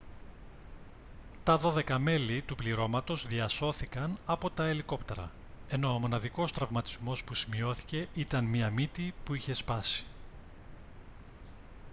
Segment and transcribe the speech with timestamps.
[1.43, 5.31] τα δώδεκα μέλη του πληρώματος διασώθηκαν από τα ελικόπτερα
[5.69, 10.03] ενώ ο μοναδικός τραυματισμός που σημειώθηκε ήταν μια μύτη που είχε σπάσει